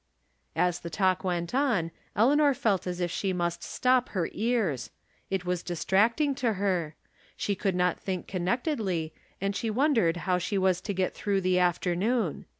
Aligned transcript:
As 0.55 0.79
the 0.79 0.89
talk 0.89 1.23
went 1.23 1.53
on 1.53 1.91
Eleanor 2.15 2.55
felt 2.55 2.87
as 2.87 2.99
if 2.99 3.11
she 3.11 3.33
must 3.33 3.61
stop 3.61 4.09
her 4.09 4.29
ears; 4.31 4.89
it 5.29 5.45
was 5.45 5.61
distracting 5.61 6.33
to 6.41 6.53
her; 6.53 6.95
she 7.37 7.53
could 7.53 7.75
not 7.75 7.99
think 7.99 8.25
connectedly, 8.27 9.13
and 9.39 9.55
she 9.55 9.69
wondered 9.69 10.17
how 10.25 10.39
she 10.39 10.57
was 10.57 10.81
to 10.81 10.95
get 10.95 11.13
through 11.13 11.41
the 11.41 11.59
afternoon. 11.59 12.45